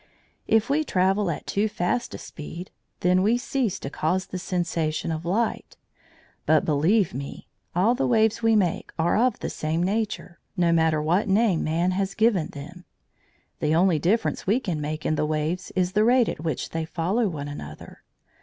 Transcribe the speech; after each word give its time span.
If 0.47 0.67
we 0.67 0.83
travel 0.83 1.29
at 1.29 1.45
too 1.45 1.67
fast 1.67 2.15
a 2.15 2.17
speed, 2.17 2.71
then 3.01 3.21
we 3.21 3.37
cease 3.37 3.77
to 3.81 3.91
cause 3.91 4.25
the 4.25 4.39
sensation 4.39 5.11
of 5.11 5.25
light. 5.27 5.77
But, 6.47 6.65
believe 6.65 7.13
me, 7.13 7.45
all 7.75 7.93
the 7.93 8.07
waves 8.07 8.41
we 8.41 8.55
make 8.55 8.91
are 8.97 9.15
of 9.15 9.37
the 9.41 9.49
same 9.51 9.83
nature, 9.83 10.39
no 10.57 10.71
matter 10.73 11.03
what 11.03 11.27
names 11.27 11.61
man 11.63 11.91
has 11.91 12.15
given 12.15 12.47
them. 12.47 12.85
The 13.59 13.75
only 13.75 13.99
difference 13.99 14.47
we 14.47 14.59
can 14.59 14.81
make 14.81 15.05
in 15.05 15.13
the 15.17 15.25
waves 15.27 15.69
is 15.75 15.91
the 15.91 16.03
rate 16.03 16.29
at 16.29 16.43
which 16.43 16.71
they 16.71 16.83
follow 16.83 17.27
one 17.27 17.47
another. 17.47 18.01